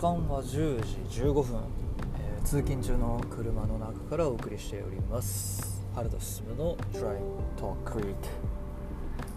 [0.00, 1.60] 間は10時15分、
[2.18, 5.82] えー、通勤中の車の中からお送りしております。
[5.94, 7.18] 原田進の Drive
[7.58, 8.14] Talk Creek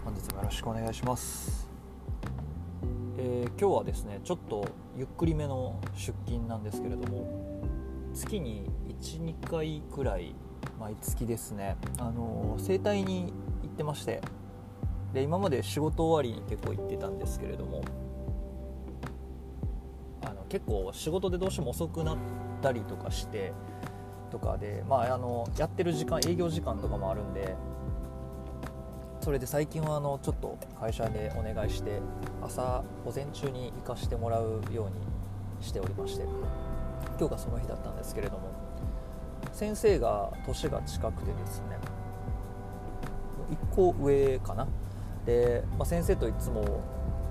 [0.06, 1.68] 本日もよろしくお願いします、
[3.18, 7.60] えー今日はですねちょっとゆっくりめの出勤なんですけれども
[8.14, 8.70] 月に
[9.02, 10.34] 12回くらい
[10.80, 14.22] 毎月ですねあの整体に行ってまして
[15.12, 17.82] で今まで仕事終わりに結構行ってたんですけれども
[20.54, 22.16] 結構仕事でどうしても遅くなっ
[22.62, 23.52] たりとかして
[24.30, 27.56] とかで、まあ、あのやってる時間営業時間とかもあるんで
[29.20, 31.98] それで最近はあのちょっと会社でお願いして
[32.40, 36.22] 朝午前中に行かしてもらうようにしておりまして
[37.18, 38.48] 今日がその日だったんですけれども
[39.50, 41.78] 先生が年が近くてですね
[43.50, 44.68] 1個上かな？
[45.26, 46.80] で、まあ、先生といつも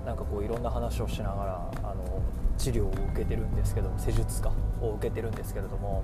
[0.04, 2.22] なんかこういろんな話をしながらあの
[2.58, 6.02] 治療を受けてるんですけど施術かを受けてるんですけれども、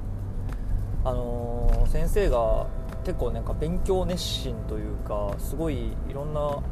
[1.04, 2.66] あのー先生が
[3.04, 6.62] 結構なんか勉強熱心というかすごいいろんなこ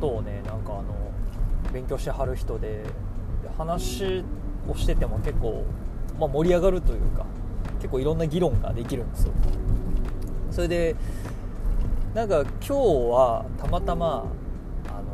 [0.00, 0.84] とをねなんかあの
[1.72, 2.82] 勉強してはる人で
[3.56, 4.24] 話
[4.68, 5.64] をしてても結構、
[6.18, 7.26] まあ、盛り上がるというか
[7.76, 9.32] 結構いろんな議論ができるんですよ。
[10.50, 10.96] それで
[12.14, 14.24] なんか今日はたまたま
[14.88, 15.04] あの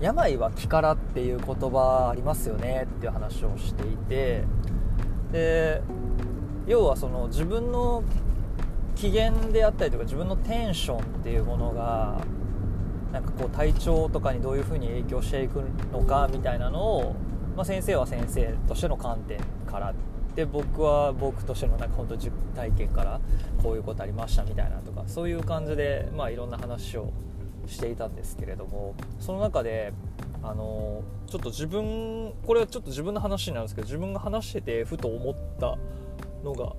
[0.00, 4.44] ー病は気からっていう言葉ありますよねっていう話をしていて
[5.32, 5.82] で
[6.66, 8.04] 要はその自分の
[8.94, 12.20] 機嫌であったりとか自分のテンションっていうものが
[13.12, 17.16] なんかこう体調とかにどういうふうに影響していくのかみたいなのを、
[17.56, 19.94] まあ、先生は先生としての観点から。
[20.36, 23.20] で僕は僕としてのなんか本当実体験から
[23.60, 27.12] こういうことありましたみたいなとかそういう感じで、まあ、いろんな話を
[27.66, 29.92] していたんですけれどもその中で
[30.42, 35.76] あのちょっと自分これはちょっと自分の話になるんですけど自分が話しててふと思った
[36.42, 36.72] のが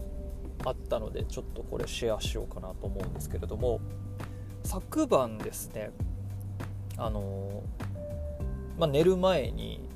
[0.65, 3.79] あったのでちょっとこれシェアしようかなと思うんですけれども
[4.63, 5.91] 昨晩ですね
[6.97, 7.63] あの、
[8.77, 9.87] まあ、寝る前に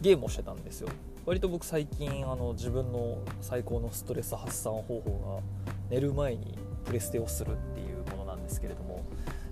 [0.00, 0.88] ゲームをしてたんですよ。
[1.26, 9.04] 割と僕最近あの自分の最高のストレス発散方法が寝る前にプレステをするっていうものなんですけれども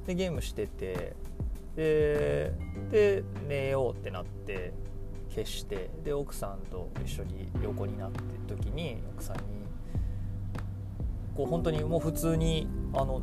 [0.06, 1.14] でゲームしてて
[1.76, 2.52] で
[2.90, 4.72] で寝ようってなって
[5.28, 9.42] 消してで奥さんと一緒に横になってる時に奥さんに
[11.36, 13.20] こう本当にもう普通にあの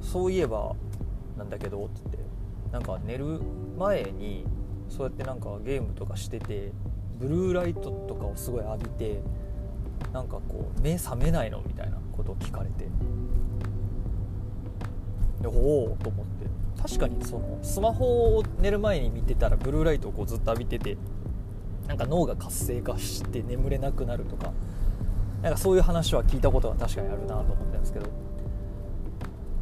[0.00, 0.74] そういえば
[1.38, 2.18] なんだけどって言って
[2.72, 3.40] なんか寝る
[3.78, 4.44] 前に
[4.88, 6.72] そうやってなんかゲームとかしてて
[7.20, 9.20] ブルーライトとかをすごい浴びて
[10.12, 12.88] なんかこう目覚めないのみたいなことを聞かれて。
[15.42, 16.46] でおおと思って。
[16.82, 20.96] 確かにそのスマホを寝る前に見てたらブルーライトをこうずっと浴びてて
[21.86, 24.52] なんか脳が活性化して眠れなくなるとか
[25.42, 28.06] なんかそういう話は聞いたことが確かにあるなと思ってるんですけど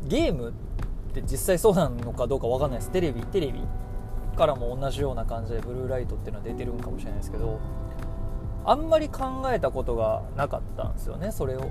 [0.09, 2.91] ゲームって実際そうなのかどうか分かんないです。
[2.91, 3.61] テレビテレビ
[4.37, 7.61] からも同じような感じでブルーライトっていうのは出てるんかもしれないですけど
[8.65, 11.71] あんまり考えたことがなかったんですよねそれを。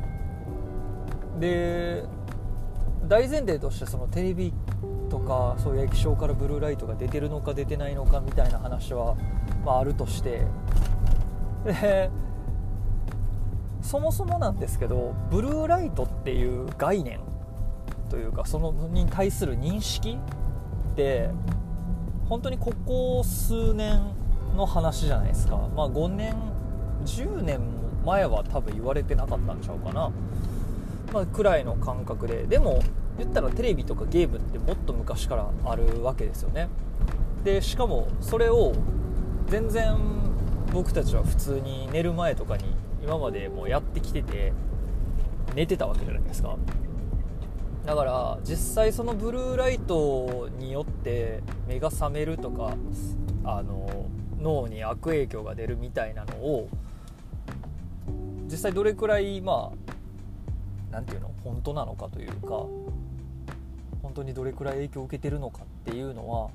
[1.40, 2.03] で
[3.08, 4.54] 大前提としてそのテレビ
[5.10, 9.16] とかそういう液晶からブルーライトが出てるのか出てないのかみたいな話は、
[9.66, 10.46] まあ、あるとして。
[11.66, 12.09] で
[13.82, 17.22] そもそもなんですけどブルーライトっていう概念
[18.09, 20.20] というかそのに対する認識
[20.92, 21.30] って
[22.28, 24.02] 本当にここ数年
[24.56, 26.36] の話じゃないですか、まあ、5年
[27.06, 27.59] 10年
[28.06, 30.12] 前は多分言われてなかったんちゃうかな、
[31.14, 32.44] まあ、くらいの感覚で。
[32.44, 32.81] でも
[33.18, 36.70] 言ったらテレビとかゲームってもっと昔からあるわけですよね。
[37.44, 38.74] でしかもそれを
[39.47, 39.97] 全然
[40.72, 42.64] 僕たちは普通に寝る前とかに
[43.03, 44.53] 今までもうやってきてて
[45.56, 46.58] 寝てたわけじゃないですか。
[47.86, 52.73] だから実際そのブルーライトによって目が覚めるとか
[53.44, 54.06] あの
[54.40, 56.70] 脳に悪影響が出るみたいなのを
[58.46, 59.89] 実際どれくらいまあ
[60.91, 62.66] 何て言うの本当なのかというか
[64.02, 66.50] 本当にどれくらい影響を受けてるのかっていうのは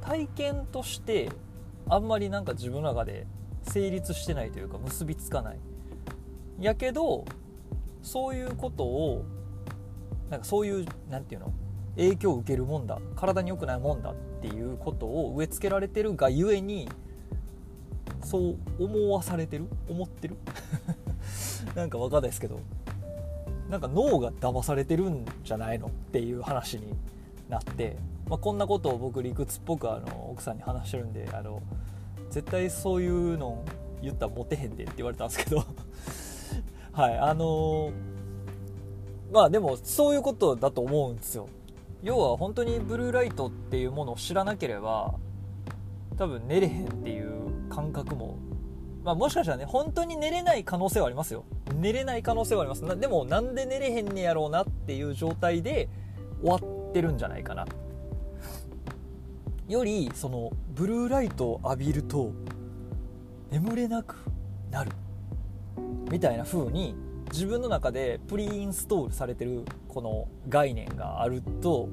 [0.00, 1.30] 体験として
[1.88, 3.26] あんまりなんか自分の中で
[3.62, 5.58] 成立してないというか結びつかない。
[6.60, 7.24] やけど
[8.02, 9.24] そういうことを
[10.30, 11.52] なんかそういうなんていうの
[11.96, 16.88] 影響を受けるもんだ体に良くないもんだっていうことを植え付けられてるがゆえに
[18.22, 19.66] そう思わされてる？
[19.88, 20.36] 思ってる？
[21.74, 22.60] なんかわかんないですけど
[23.68, 26.94] なんか脳が騙されてるんじゃないのっていう話に
[27.48, 27.96] なって、
[28.28, 31.62] まあ、こんなことを僕理屈っぽくあの奥さんに話してるんであの
[32.30, 33.64] 絶対そういうの
[34.02, 35.64] 言ったらモテへんでって言われたんですけど
[36.92, 37.92] はいあのー、
[39.32, 41.48] まあでもそういうことだと思うんですよ。
[42.02, 45.14] 要は本当にブルーライトっていうものを知らなければ
[46.16, 48.36] 多分寝れへんっていう感覚も、
[49.08, 51.46] まあ、もしかしたらね本当に寝れない可能性はありますよ。
[51.74, 53.00] 寝れない可能性はあります。
[53.00, 55.88] でもなんで寝れへんねやろうなっていう状態で
[56.42, 57.64] 終わってるんじゃないかな。
[59.66, 62.32] よりそのブルーライトを浴びると
[63.50, 64.16] 眠れなく
[64.70, 64.92] なる。
[66.10, 66.94] みたいな風に
[67.32, 71.88] 自分の中でプリインストールされてるこの概念があると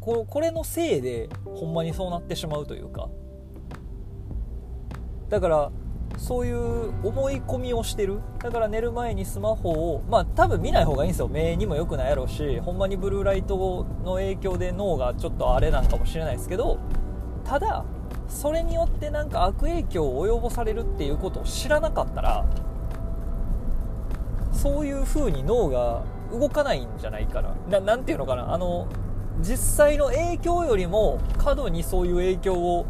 [0.00, 3.10] ここれのせいでほんまにそうなってしまうというか
[5.32, 5.72] だから
[6.18, 8.20] そういう思い込みをしてる。
[8.40, 11.28] だから寝る前にスマホをまあ多分見ない方がいいんですよ。
[11.28, 16.78] 目にも良くないやろうしほんまにブルーライトの影響で脳がちょっとあれなんかもしれないですけど
[17.46, 17.86] ただ
[18.28, 22.44] それによってなんか悪影響を及ぼされるっていうことを知らなかったら
[24.52, 27.80] そういう風に脳が動かないんじゃないかな。
[27.80, 28.52] 何ていうのかな。
[28.52, 28.86] あの
[29.40, 32.84] 実際の影響よりも過度にそういう影響を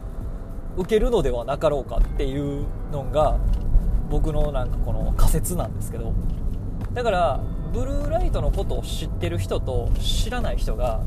[0.77, 3.39] 受けるのではなかろうかっていうのが
[4.11, 6.13] 僕のなんかこの仮説なんですけど。
[6.95, 7.41] だから
[7.73, 11.03] ブルーライトのことを知ってる人と知らない人が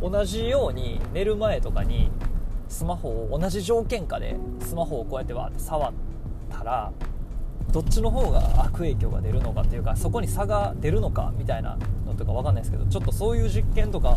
[0.00, 2.10] 同じように寝る前とかに
[2.68, 5.92] スマホを同じ条件下でスマホをこうやってわーって触っ
[6.50, 6.92] たら
[7.70, 14.16] どっちの方が悪影響が出るのかというかそこに差が出るのかみたいなのとか分かんないですけどちょっとそういう実験とか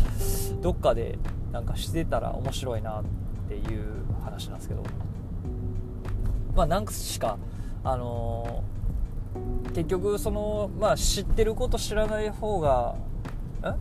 [0.62, 1.18] どっかで
[1.52, 4.82] なんかしてたら面白いなってていう話なんですけど。
[6.54, 7.36] まあ何しか
[7.84, 12.96] あのー、結局そのまあ知ってること知らない方が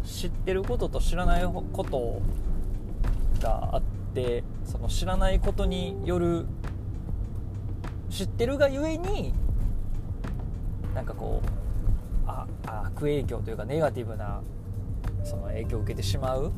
[0.03, 2.21] 知ってることと知らないこと
[3.41, 3.81] があっ
[4.13, 6.45] てその知らないことによる
[8.09, 9.33] 知ってるがゆえに
[10.93, 11.49] なんかこう
[12.27, 14.41] あ悪影響というかネガティブな
[15.23, 16.51] その影響を受けてしまう。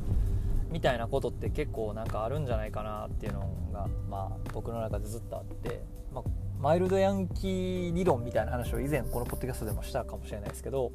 [0.71, 3.41] みたいなことって結構なんかあるんじゃないかなっていうの
[3.71, 5.83] が、まあ、僕の中でずっとあって、
[6.13, 6.23] まあ、
[6.59, 10.91] マイルドヤンキー理論みたいな話を以前このポッドキャストでもしたかもしれないですけど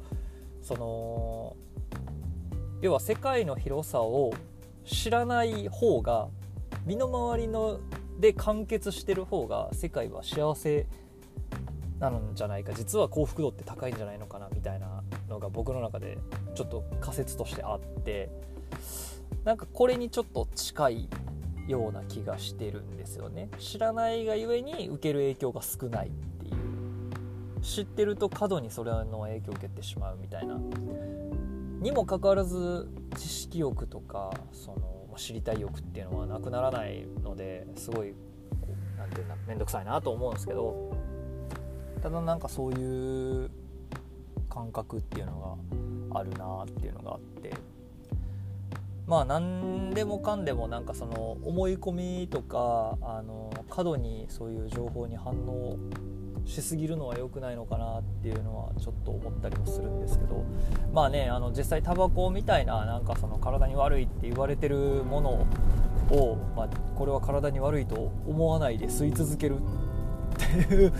[0.61, 1.55] その
[2.81, 4.33] 要は世界の広さを
[4.85, 6.27] 知らない方が
[6.85, 7.79] 身の回りの
[8.19, 10.85] で完結してる方が世界は幸せ
[11.99, 16.17] なんじゃないか実は幸福度って高いんじゃないのかなみたいなのが僕の中で
[16.55, 18.29] ちょっと仮説としてあって
[19.43, 21.09] なんかこれにちょっと近い
[21.67, 23.49] ような気がしてるんですよね。
[23.59, 27.61] 知らないがゆえに受ける影響が少ないっていう。
[27.61, 30.57] 知ってると過度にそれの影響を受けてしまうみたいな。
[31.81, 32.87] にもかかわらず
[33.17, 38.13] 知識欲とかその知りたい欲っていうのはなくならないのですごい
[38.97, 40.93] 何て言うんだ面倒くさいなと思うんですけど。
[42.03, 43.49] ただなんかそういう
[44.49, 45.57] 感覚っていうの
[46.11, 47.72] があるなっていうのがあって。
[49.05, 51.91] まあ何でもかんでもなんかその思い込
[52.21, 55.77] みとかあの過度にそういう情報に反応
[56.45, 60.43] しすぎるのは良くないのかなっていうのはちょっと思ったりもするんですけど
[60.93, 65.29] まあねあの実際タバコみたいななんかその体に悪いって言われてるもの
[66.11, 70.93] を、まあ、これは体に悪いと思わないで吸い続けるっていう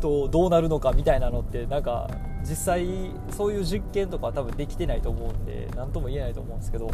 [0.00, 2.08] とどうなるのかみたいなのってなんか
[2.42, 2.86] 実際
[3.30, 6.90] そういう実験とかは多分できてないと思うんで何とも言えないと思うんですけど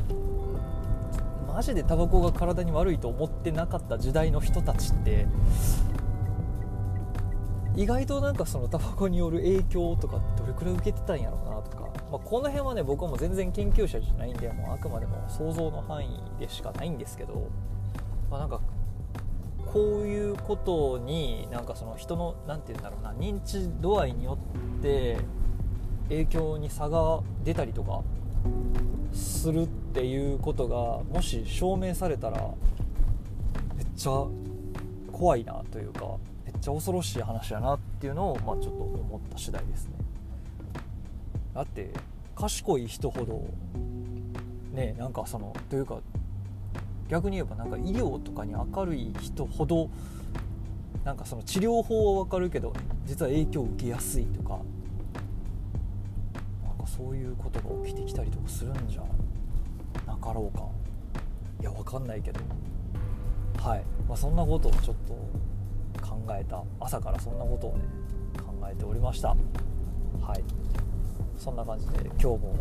[1.46, 5.26] マジでタバコが体に悪いと思ってなかった時代の人たちって
[7.76, 17.48] 意外となんかそのタバコによる影響とかどれくらい受けてたんやろうなとか、まあ、この辺はね僕はもう全然研究者じゃないんでもうあくまでも想像の範囲でしかないんですけど、
[18.30, 18.60] まあ、なんか
[19.76, 24.38] こういうことになんかその人の何て言うんだろうな認知度合いによ
[24.78, 25.18] って
[26.08, 28.02] 影響に差が出たりとか
[29.12, 32.54] するっていうことがもし証明されたら
[33.76, 34.24] めっちゃ
[35.12, 36.06] 怖いなというか
[36.46, 39.92] めっちゃ恐ろしい話やなっていうのを、まあ、ちょっと思った次第ですね。
[41.52, 41.90] だって
[42.34, 43.44] 賢い人ほど
[44.72, 45.98] ねなんかそのというか
[47.08, 49.88] 逆に言えばなんか医療とかに明るい人ほど
[51.04, 52.72] なんかその治療法は分かるけど
[53.04, 54.58] 実は影響を受けやすいとか
[56.64, 59.02] なんかそういうことが起きてきたりとかするんじゃ
[60.06, 60.66] なかろうか。
[61.60, 62.40] いや分かんないけど。
[63.62, 65.14] はい、まあ、そんなことをちょっと
[66.06, 67.84] 考えた朝からそんなことをね
[68.38, 69.28] 考えておりました。
[69.28, 70.44] はい。
[71.38, 72.56] そんな感じで今日も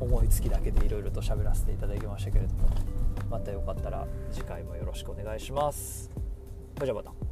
[0.00, 2.97] 思いつきだけでいろいろと喋らせていただきましたけれども。
[3.30, 6.10] またよかったら次回もよろしくお願いします。
[6.82, 7.27] じゃあまた。